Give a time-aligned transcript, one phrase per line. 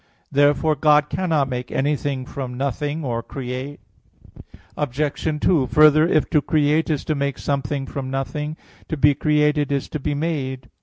[0.31, 3.79] Therefore God cannot make anything from nothing, or create.
[4.75, 5.39] Obj.
[5.39, 8.57] 2: Further, if to create is to make something from nothing,
[8.89, 10.71] to be created is to be made.